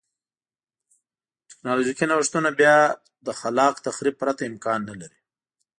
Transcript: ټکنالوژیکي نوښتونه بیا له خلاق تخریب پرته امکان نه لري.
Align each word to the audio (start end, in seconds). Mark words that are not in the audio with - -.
ټکنالوژیکي 1.49 2.05
نوښتونه 2.11 2.49
بیا 2.59 2.77
له 3.25 3.31
خلاق 3.39 3.73
تخریب 3.87 4.15
پرته 4.21 4.43
امکان 4.51 4.79
نه 4.89 4.95
لري. 5.01 5.19